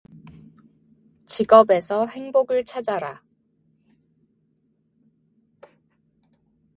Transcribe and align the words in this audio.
직업에서 1.27 2.07
행복을 2.07 2.63
찾아라. 2.65 3.21